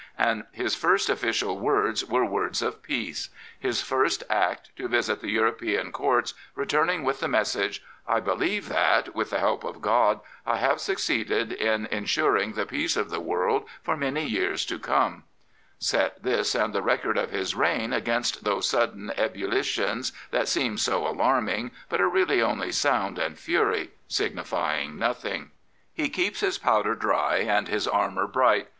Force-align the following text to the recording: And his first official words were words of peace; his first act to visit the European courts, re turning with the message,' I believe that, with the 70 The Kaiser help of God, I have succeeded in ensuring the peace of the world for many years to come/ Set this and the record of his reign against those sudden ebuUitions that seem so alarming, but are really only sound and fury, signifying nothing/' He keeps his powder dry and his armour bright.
And 0.17 0.45
his 0.51 0.73
first 0.73 1.09
official 1.11 1.59
words 1.59 2.03
were 2.03 2.25
words 2.25 2.63
of 2.63 2.81
peace; 2.81 3.29
his 3.59 3.83
first 3.83 4.23
act 4.31 4.75
to 4.77 4.87
visit 4.87 5.21
the 5.21 5.29
European 5.29 5.91
courts, 5.91 6.33
re 6.55 6.65
turning 6.65 7.03
with 7.03 7.19
the 7.19 7.27
message,' 7.27 7.83
I 8.07 8.19
believe 8.19 8.67
that, 8.69 9.13
with 9.13 9.29
the 9.29 9.35
70 9.35 9.37
The 9.37 9.37
Kaiser 9.37 9.39
help 9.39 9.63
of 9.63 9.81
God, 9.83 10.19
I 10.43 10.57
have 10.57 10.81
succeeded 10.81 11.51
in 11.53 11.85
ensuring 11.85 12.53
the 12.53 12.65
peace 12.65 12.97
of 12.97 13.11
the 13.11 13.19
world 13.19 13.69
for 13.83 13.95
many 13.95 14.25
years 14.25 14.65
to 14.65 14.79
come/ 14.79 15.23
Set 15.77 16.23
this 16.23 16.55
and 16.55 16.73
the 16.73 16.81
record 16.81 17.19
of 17.19 17.29
his 17.29 17.53
reign 17.53 17.93
against 17.93 18.43
those 18.43 18.67
sudden 18.67 19.11
ebuUitions 19.15 20.13
that 20.31 20.47
seem 20.47 20.79
so 20.79 21.05
alarming, 21.05 21.69
but 21.89 22.01
are 22.01 22.09
really 22.09 22.41
only 22.41 22.71
sound 22.71 23.19
and 23.19 23.37
fury, 23.37 23.91
signifying 24.07 24.95
nothing/' 24.97 25.51
He 25.93 26.09
keeps 26.09 26.39
his 26.39 26.57
powder 26.57 26.95
dry 26.95 27.37
and 27.47 27.67
his 27.67 27.87
armour 27.87 28.25
bright. 28.25 28.67